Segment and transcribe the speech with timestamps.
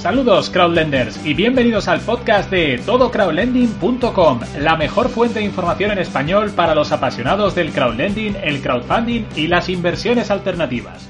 [0.00, 6.52] Saludos crowdlenders y bienvenidos al podcast de todocrowdlending.com, la mejor fuente de información en español
[6.56, 11.06] para los apasionados del crowdlending, el crowdfunding y las inversiones alternativas.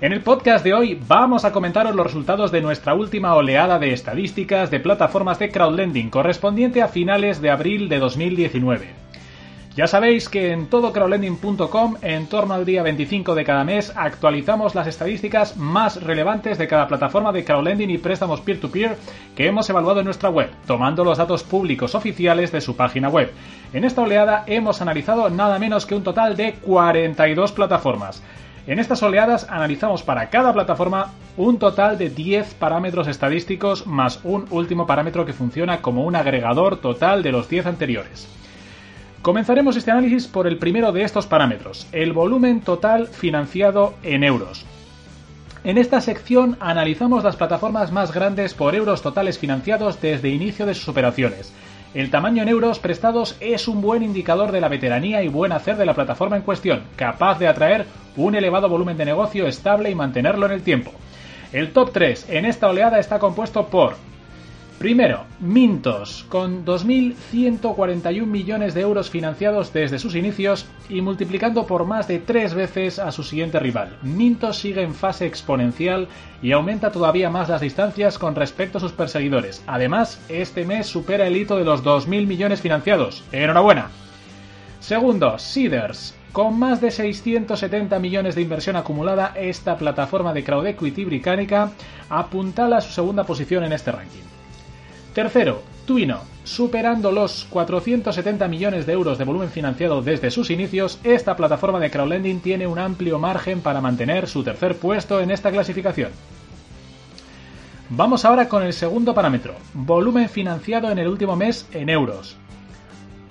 [0.00, 3.92] En el podcast de hoy vamos a comentaros los resultados de nuestra última oleada de
[3.92, 9.05] estadísticas de plataformas de crowdlending correspondiente a finales de abril de 2019.
[9.76, 14.86] Ya sabéis que en todocrowdlending.com, en torno al día 25 de cada mes, actualizamos las
[14.86, 18.96] estadísticas más relevantes de cada plataforma de crowdlending y préstamos peer-to-peer
[19.36, 23.30] que hemos evaluado en nuestra web, tomando los datos públicos oficiales de su página web.
[23.74, 28.22] En esta oleada hemos analizado nada menos que un total de 42 plataformas.
[28.66, 34.46] En estas oleadas analizamos para cada plataforma un total de 10 parámetros estadísticos más un
[34.48, 38.26] último parámetro que funciona como un agregador total de los 10 anteriores.
[39.26, 44.64] Comenzaremos este análisis por el primero de estos parámetros, el volumen total financiado en euros.
[45.64, 50.74] En esta sección analizamos las plataformas más grandes por euros totales financiados desde inicio de
[50.74, 51.52] sus operaciones.
[51.92, 55.76] El tamaño en euros prestados es un buen indicador de la veteranía y buen hacer
[55.76, 59.96] de la plataforma en cuestión, capaz de atraer un elevado volumen de negocio estable y
[59.96, 60.92] mantenerlo en el tiempo.
[61.52, 63.96] El top 3 en esta oleada está compuesto por
[64.78, 72.06] Primero, Mintos, con 2.141 millones de euros financiados desde sus inicios y multiplicando por más
[72.08, 73.96] de tres veces a su siguiente rival.
[74.02, 76.08] Mintos sigue en fase exponencial
[76.42, 79.64] y aumenta todavía más las distancias con respecto a sus perseguidores.
[79.66, 83.24] Además, este mes supera el hito de los 2.000 millones financiados.
[83.32, 83.88] ¡Enhorabuena!
[84.80, 86.14] Segundo, Seeders.
[86.32, 91.72] Con más de 670 millones de inversión acumulada, esta plataforma de crowd equity británica
[92.10, 94.35] apuntala a su segunda posición en este ranking.
[95.16, 96.20] Tercero, Twino.
[96.44, 101.90] Superando los 470 millones de euros de volumen financiado desde sus inicios, esta plataforma de
[101.90, 106.10] crowdlending tiene un amplio margen para mantener su tercer puesto en esta clasificación.
[107.88, 112.36] Vamos ahora con el segundo parámetro, volumen financiado en el último mes en euros.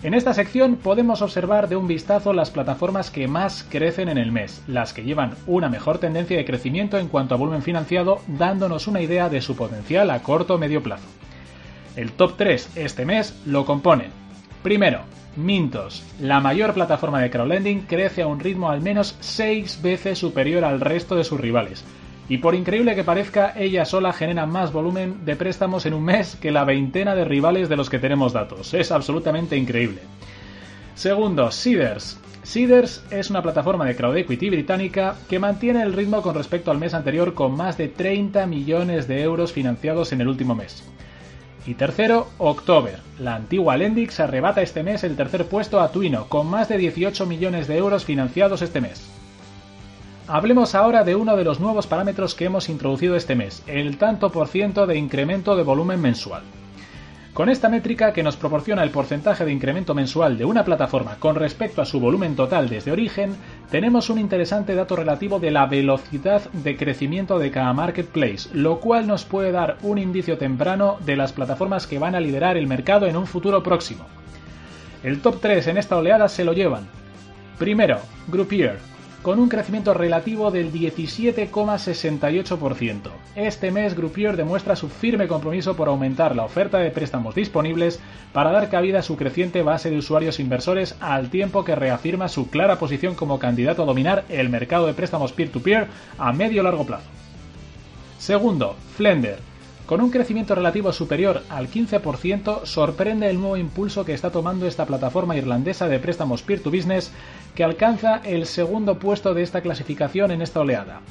[0.02, 4.32] En esta sección podemos observar de un vistazo las plataformas que más crecen en el
[4.32, 8.88] mes, las que llevan una mejor tendencia de crecimiento en cuanto a volumen financiado, dándonos
[8.88, 11.06] una idea de su potencial a corto o medio plazo.
[11.96, 14.12] El top 3 este mes lo componen.
[14.64, 15.02] Primero,
[15.36, 20.64] Mintos, la mayor plataforma de crowdlending, crece a un ritmo al menos 6 veces superior
[20.64, 21.84] al resto de sus rivales.
[22.30, 26.38] Y por increíble que parezca, ella sola genera más volumen de préstamos en un mes
[26.38, 28.74] que la veintena de rivales de los que tenemos datos.
[28.74, 30.02] Es absolutamente increíble.
[30.96, 32.18] Segundo, Seeders.
[32.44, 36.78] Seeders es una plataforma de crowd equity británica que mantiene el ritmo con respecto al
[36.78, 40.84] mes anterior con más de 30 millones de euros financiados en el último mes.
[41.68, 43.00] Y tercero, October.
[43.20, 47.26] La antigua Lendix arrebata este mes el tercer puesto a Twino, con más de 18
[47.26, 49.10] millones de euros financiados este mes.
[50.28, 54.32] Hablemos ahora de uno de los nuevos parámetros que hemos introducido este mes, el tanto
[54.32, 56.44] por ciento de incremento de volumen mensual.
[57.36, 61.36] Con esta métrica que nos proporciona el porcentaje de incremento mensual de una plataforma con
[61.36, 63.36] respecto a su volumen total desde origen,
[63.70, 69.06] tenemos un interesante dato relativo de la velocidad de crecimiento de cada marketplace, lo cual
[69.06, 73.06] nos puede dar un indicio temprano de las plataformas que van a liderar el mercado
[73.06, 74.06] en un futuro próximo.
[75.04, 76.88] El top 3 en esta oleada se lo llevan.
[77.60, 78.80] Primero, Groupier,
[79.26, 83.10] con un crecimiento relativo del 17,68%.
[83.36, 88.00] Este mes Groupier demuestra su firme compromiso por aumentar la oferta de préstamos disponibles
[88.34, 92.52] para dar cabida a su creciente base de usuarios inversores al tiempo que reafirma su
[92.52, 95.88] clara posición como candidato a dominar el mercado de préstamos peer-to-peer
[96.20, 97.10] a medio largo plazo.
[98.20, 99.40] Segundo, Flender
[99.86, 104.86] con un crecimiento relativo superior al 15%, sorprende el nuevo impulso que está tomando esta
[104.86, 107.12] plataforma irlandesa de préstamos peer-to-business
[107.54, 111.02] que alcanza el segundo puesto de esta clasificación en esta oleada.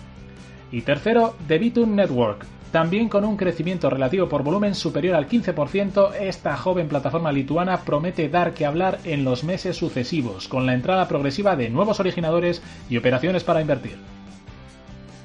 [0.72, 2.46] Y tercero, The Network.
[2.72, 8.28] También con un crecimiento relativo por volumen superior al 15%, esta joven plataforma lituana promete
[8.28, 12.60] dar que hablar en los meses sucesivos, con la entrada progresiva de nuevos originadores
[12.90, 14.13] y operaciones para invertir.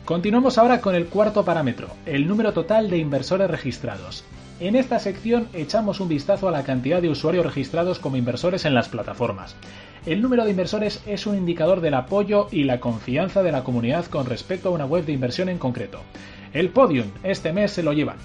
[0.09, 4.23] Continuamos ahora con el cuarto parámetro, el número total de inversores registrados.
[4.59, 8.73] En esta sección echamos un vistazo a la cantidad de usuarios registrados como inversores en
[8.73, 9.55] las plataformas.
[10.07, 14.07] El número de inversores es un indicador del apoyo y la confianza de la comunidad
[14.07, 15.99] con respecto a una web de inversión en concreto.
[16.53, 18.17] El podium este mes se lo llevan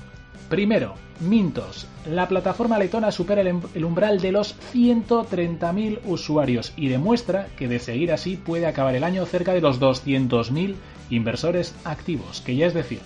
[0.49, 1.87] Primero, Mintos.
[2.07, 8.13] La plataforma letona supera el, umbral de los 130.000 usuarios y demuestra que de seguir
[8.13, 10.75] así puede acabar el año cerca de los 200.000
[11.11, 13.01] inversores activos, que ya es decir.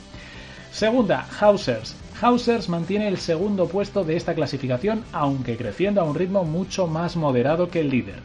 [0.73, 1.97] Segunda, Hausers.
[2.21, 7.17] Hausers mantiene el segundo puesto de esta clasificación, aunque creciendo a un ritmo mucho más
[7.17, 8.21] moderado que el líder.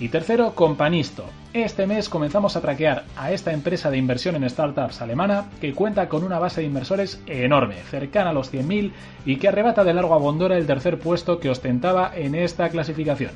[0.00, 1.24] Y tercero, Companisto.
[1.52, 6.08] Este mes comenzamos a traquear a esta empresa de inversión en startups alemana que cuenta
[6.08, 8.92] con una base de inversores enorme, cercana a los 100.000
[9.24, 13.32] y que arrebata de largo a el tercer puesto que ostentaba en esta clasificación.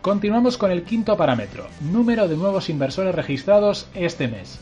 [0.00, 4.60] Continuamos con el quinto parámetro, número de nuevos inversores registrados este mes.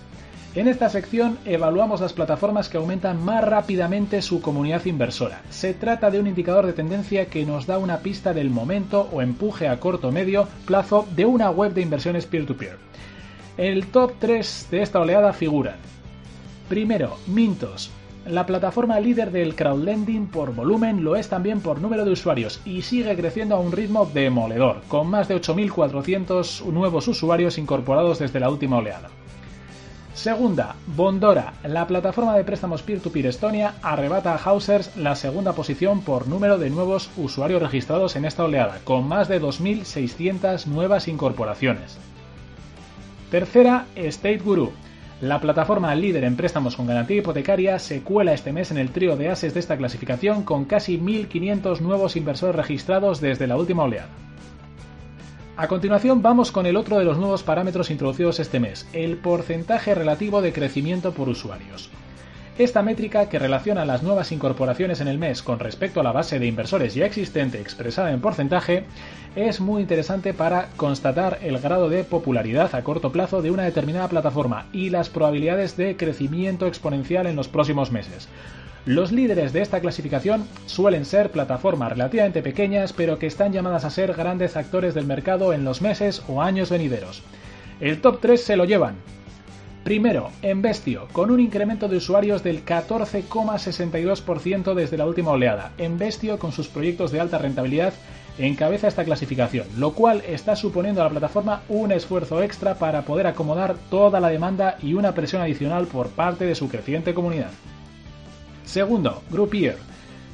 [0.54, 5.40] En esta sección evaluamos las plataformas que aumentan más rápidamente su comunidad inversora.
[5.48, 9.22] Se trata de un indicador de tendencia que nos da una pista del momento o
[9.22, 12.76] empuje a corto o medio plazo de una web de inversiones peer-to-peer.
[13.56, 15.76] el top 3 de esta oleada figuran.
[16.68, 17.90] Primero, Mintos.
[18.26, 22.82] La plataforma líder del crowdlending por volumen lo es también por número de usuarios y
[22.82, 28.50] sigue creciendo a un ritmo demoledor, con más de 8.400 nuevos usuarios incorporados desde la
[28.50, 29.08] última oleada.
[30.14, 36.28] Segunda, Bondora, la plataforma de préstamos peer-to-peer Estonia, arrebata a Hausers la segunda posición por
[36.28, 41.96] número de nuevos usuarios registrados en esta oleada, con más de 2.600 nuevas incorporaciones.
[43.30, 44.72] Tercera, State Guru.
[45.22, 49.16] La plataforma líder en préstamos con garantía hipotecaria se cuela este mes en el trío
[49.16, 54.08] de ases de esta clasificación con casi 1.500 nuevos inversores registrados desde la última oleada.
[55.54, 59.94] A continuación vamos con el otro de los nuevos parámetros introducidos este mes, el porcentaje
[59.94, 61.90] relativo de crecimiento por usuarios.
[62.56, 66.38] Esta métrica, que relaciona las nuevas incorporaciones en el mes con respecto a la base
[66.38, 68.84] de inversores ya existente expresada en porcentaje,
[69.36, 74.08] es muy interesante para constatar el grado de popularidad a corto plazo de una determinada
[74.08, 78.26] plataforma y las probabilidades de crecimiento exponencial en los próximos meses.
[78.84, 83.90] Los líderes de esta clasificación suelen ser plataformas relativamente pequeñas pero que están llamadas a
[83.90, 87.22] ser grandes actores del mercado en los meses o años venideros.
[87.80, 88.96] El top 3 se lo llevan.
[89.84, 95.70] Primero, Embestio, con un incremento de usuarios del 14,62% desde la última oleada.
[95.78, 97.92] Embestio, con sus proyectos de alta rentabilidad,
[98.36, 103.28] encabeza esta clasificación, lo cual está suponiendo a la plataforma un esfuerzo extra para poder
[103.28, 107.52] acomodar toda la demanda y una presión adicional por parte de su creciente comunidad.
[108.64, 109.76] Segundo, Groupier.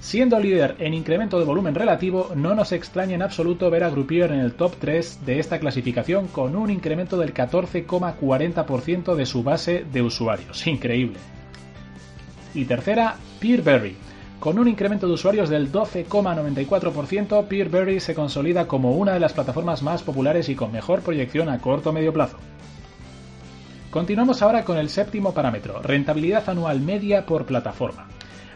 [0.01, 4.31] Siendo líder en incremento de volumen relativo, no nos extraña en absoluto ver a Groupier
[4.31, 9.85] en el top 3 de esta clasificación con un incremento del 14,40% de su base
[9.93, 10.67] de usuarios.
[10.67, 11.19] Increíble.
[12.55, 13.97] Y tercera, Peerberry.
[14.39, 19.83] Con un incremento de usuarios del 12,94%, Peerberry se consolida como una de las plataformas
[19.83, 22.39] más populares y con mejor proyección a corto o medio plazo.
[23.91, 28.07] Continuamos ahora con el séptimo parámetro, rentabilidad anual media por plataforma.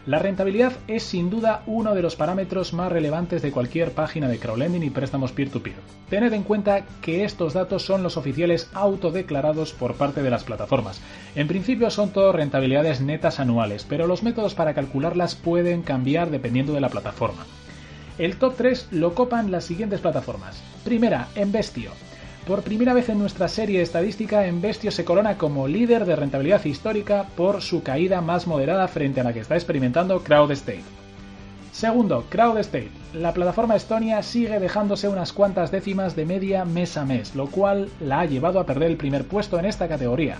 [0.05, 4.37] La rentabilidad es sin duda uno de los parámetros más relevantes de cualquier página de
[4.37, 5.77] crowdlending y préstamos peer-to-peer.
[6.09, 10.99] Tened en cuenta que estos datos son los oficiales autodeclarados por parte de las plataformas.
[11.35, 16.73] En principio son todo rentabilidades netas anuales, pero los métodos para calcularlas pueden cambiar dependiendo
[16.73, 17.45] de la plataforma.
[18.17, 20.61] El top 3 lo copan las siguientes plataformas.
[20.83, 21.91] Primera, Investio.
[22.47, 27.27] Por primera vez en nuestra serie estadística, Embestio se corona como líder de rentabilidad histórica
[27.37, 30.83] por su caída más moderada frente a la que está experimentando CrowdState.
[31.71, 32.91] Segundo, CrowdState.
[33.13, 37.87] La plataforma Estonia sigue dejándose unas cuantas décimas de media mes a mes, lo cual
[38.01, 40.39] la ha llevado a perder el primer puesto en esta categoría.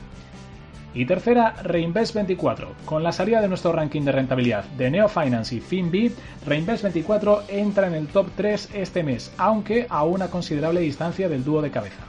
[0.95, 2.67] Y tercera, Reinvest24.
[2.85, 6.11] Con la salida de nuestro ranking de rentabilidad de Neo Finance y FinB,
[6.45, 11.61] Reinvest24 entra en el top 3 este mes, aunque a una considerable distancia del dúo
[11.61, 12.03] de cabeza.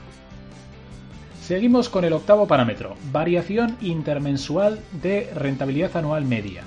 [1.41, 6.63] Seguimos con el octavo parámetro, variación intermensual de rentabilidad anual media.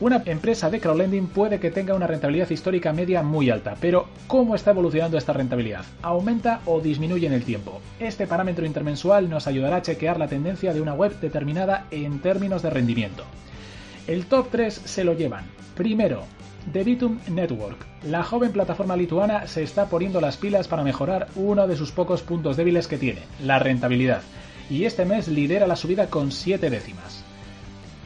[0.00, 4.54] Una empresa de crowdlending puede que tenga una rentabilidad histórica media muy alta, pero ¿cómo
[4.54, 5.84] está evolucionando esta rentabilidad?
[6.02, 7.80] ¿Aumenta o disminuye en el tiempo?
[7.98, 12.62] Este parámetro intermensual nos ayudará a chequear la tendencia de una web determinada en términos
[12.62, 13.24] de rendimiento.
[14.06, 15.46] El top 3 se lo llevan.
[15.74, 16.22] Primero,
[16.72, 17.84] Debitum Network.
[18.04, 22.22] La joven plataforma lituana se está poniendo las pilas para mejorar uno de sus pocos
[22.22, 24.22] puntos débiles que tiene, la rentabilidad,
[24.70, 27.24] y este mes lidera la subida con 7 décimas.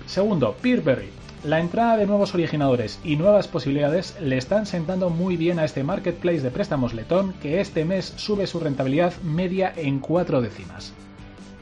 [0.06, 1.21] Segundo, Peerberry.
[1.44, 5.82] La entrada de nuevos originadores y nuevas posibilidades le están sentando muy bien a este
[5.82, 10.92] marketplace de préstamos letón que este mes sube su rentabilidad media en cuatro décimas.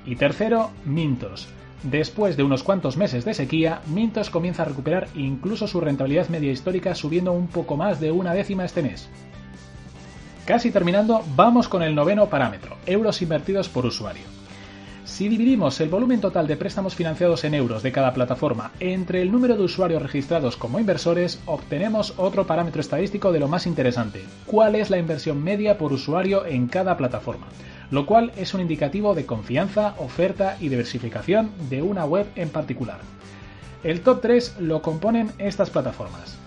[0.05, 1.49] Y tercero, Mintos.
[1.83, 6.53] Después de unos cuantos meses de sequía, Mintos comienza a recuperar incluso su rentabilidad media
[6.53, 9.09] histórica subiendo un poco más de una décima este mes.
[10.45, 14.40] Casi terminando, vamos con el noveno parámetro, euros invertidos por usuario.
[15.21, 19.31] Si dividimos el volumen total de préstamos financiados en euros de cada plataforma entre el
[19.31, 24.77] número de usuarios registrados como inversores, obtenemos otro parámetro estadístico de lo más interesante, cuál
[24.77, 27.49] es la inversión media por usuario en cada plataforma,
[27.91, 33.01] lo cual es un indicativo de confianza, oferta y diversificación de una web en particular.
[33.85, 36.39] El top 3 lo componen estas plataformas.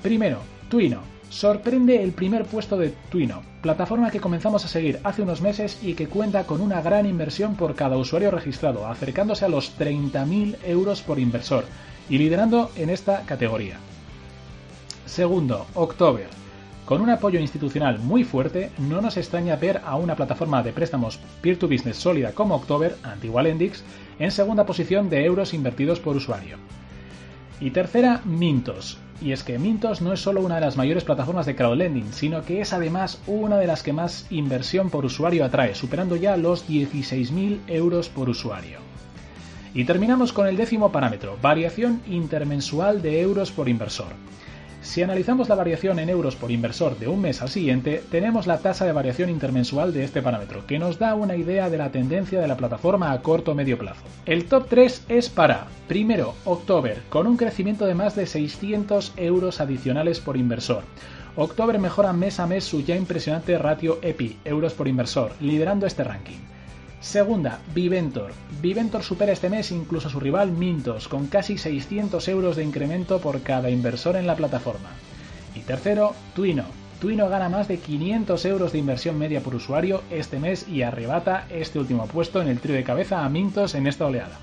[0.00, 1.00] Primero, Twino,
[1.30, 5.94] Sorprende el primer puesto de Twino, plataforma que comenzamos a seguir hace unos meses y
[5.94, 11.02] que cuenta con una gran inversión por cada usuario registrado, acercándose a los 30.000 euros
[11.02, 11.64] por inversor
[12.08, 13.78] y liderando en esta categoría.
[15.06, 16.26] Segundo, October.
[16.84, 21.20] Con un apoyo institucional muy fuerte, no nos extraña ver a una plataforma de préstamos
[21.42, 23.84] peer-to-business sólida como October, antigua Lendix,
[24.18, 26.56] en segunda posición de euros invertidos por usuario.
[27.60, 28.98] Y tercera, Mintos.
[29.22, 32.42] Y es que Mintos no es solo una de las mayores plataformas de crowdlending, sino
[32.42, 36.66] que es además una de las que más inversión por usuario atrae, superando ya los
[36.66, 38.78] 16.000 euros por usuario.
[39.74, 44.14] Y terminamos con el décimo parámetro, variación intermensual de euros por inversor.
[44.82, 48.58] Si analizamos la variación en euros por inversor de un mes al siguiente, tenemos la
[48.58, 52.40] tasa de variación intermensual de este parámetro, que nos da una idea de la tendencia
[52.40, 54.02] de la plataforma a corto o medio plazo.
[54.24, 59.60] El top 3 es para, primero, October, con un crecimiento de más de 600 euros
[59.60, 60.82] adicionales por inversor.
[61.36, 66.04] October mejora mes a mes su ya impresionante ratio EPI, euros por inversor, liderando este
[66.04, 66.38] ranking.
[67.00, 68.32] Segunda, Viventor.
[68.60, 73.20] Viventor supera este mes incluso a su rival Mintos, con casi 600 euros de incremento
[73.20, 74.90] por cada inversor en la plataforma.
[75.54, 76.64] Y tercero, Twino.
[77.00, 81.46] Twino gana más de 500 euros de inversión media por usuario este mes y arrebata
[81.48, 84.38] este último puesto en el trío de cabeza a Mintos en esta oleada.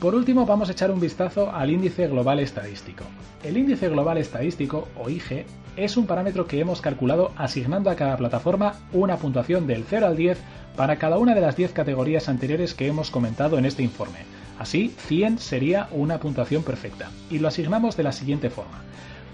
[0.00, 3.02] Por último, vamos a echar un vistazo al índice global estadístico.
[3.42, 5.44] El índice global estadístico, o IG,
[5.76, 10.16] es un parámetro que hemos calculado asignando a cada plataforma una puntuación del 0 al
[10.16, 10.38] 10
[10.76, 14.20] para cada una de las 10 categorías anteriores que hemos comentado en este informe.
[14.56, 17.10] Así, 100 sería una puntuación perfecta.
[17.28, 18.82] Y lo asignamos de la siguiente forma.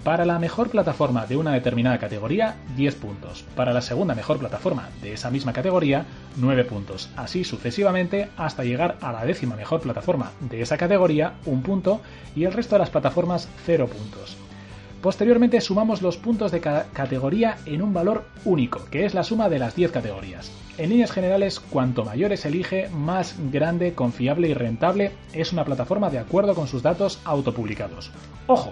[0.05, 3.43] Para la mejor plataforma de una determinada categoría, 10 puntos.
[3.55, 7.09] Para la segunda mejor plataforma de esa misma categoría, 9 puntos.
[7.15, 12.01] Así sucesivamente hasta llegar a la décima mejor plataforma de esa categoría, 1 punto,
[12.35, 14.37] y el resto de las plataformas, 0 puntos.
[15.01, 19.49] Posteriormente sumamos los puntos de cada categoría en un valor único, que es la suma
[19.49, 20.51] de las 10 categorías.
[20.77, 26.11] En líneas generales, cuanto mayor se elige, más grande, confiable y rentable es una plataforma
[26.11, 28.11] de acuerdo con sus datos autopublicados.
[28.45, 28.71] Ojo,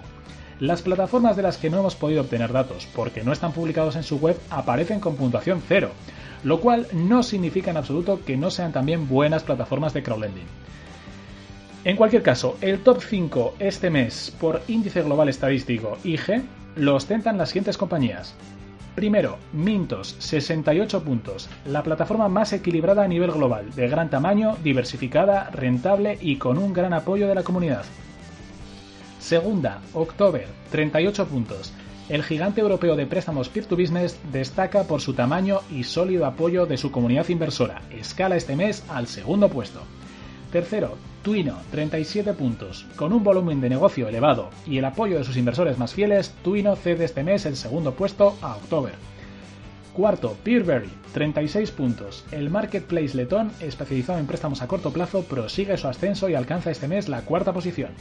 [0.60, 4.02] las plataformas de las que no hemos podido obtener datos porque no están publicados en
[4.02, 5.90] su web aparecen con puntuación cero,
[6.42, 10.46] lo cual no significa en absoluto que no sean también buenas plataformas de crowdlending.
[11.84, 16.42] En cualquier caso, el top 5 este mes por índice global estadístico IG
[16.76, 18.34] lo ostentan las siguientes compañías.
[18.94, 25.50] Primero, Mintos, 68 puntos, la plataforma más equilibrada a nivel global, de gran tamaño, diversificada,
[25.50, 27.84] rentable y con un gran apoyo de la comunidad.
[29.24, 31.72] Segunda, October, 38 puntos.
[32.10, 36.92] El gigante europeo de préstamos peer-to-business destaca por su tamaño y sólido apoyo de su
[36.92, 37.80] comunidad inversora.
[37.90, 39.80] Escala este mes al segundo puesto.
[40.52, 42.84] Tercero, Twino, 37 puntos.
[42.96, 46.76] Con un volumen de negocio elevado y el apoyo de sus inversores más fieles, Twino
[46.76, 48.92] cede este mes el segundo puesto a October.
[49.94, 52.26] Cuarto, Peerberry, 36 puntos.
[52.30, 56.88] El marketplace letón, especializado en préstamos a corto plazo, prosigue su ascenso y alcanza este
[56.88, 57.92] mes la cuarta posición.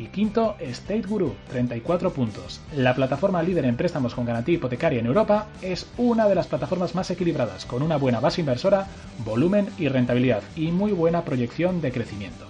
[0.00, 2.62] Y quinto, State Guru, 34 puntos.
[2.74, 6.94] La plataforma líder en préstamos con garantía hipotecaria en Europa es una de las plataformas
[6.94, 8.86] más equilibradas, con una buena base inversora,
[9.26, 12.46] volumen y rentabilidad, y muy buena proyección de crecimiento.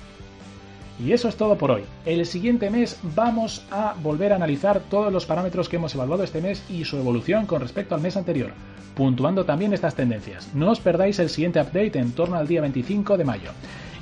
[1.04, 1.82] Y eso es todo por hoy.
[2.06, 6.40] El siguiente mes vamos a volver a analizar todos los parámetros que hemos evaluado este
[6.40, 8.52] mes y su evolución con respecto al mes anterior,
[8.94, 10.54] puntuando también estas tendencias.
[10.54, 13.50] No os perdáis el siguiente update en torno al día 25 de mayo.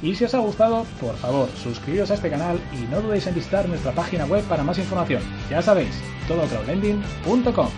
[0.03, 3.35] Y si os ha gustado, por favor, suscribiros a este canal y no dudéis en
[3.35, 5.23] visitar nuestra página web para más información.
[5.51, 7.69] Ya sabéis, todocrowdlending.com.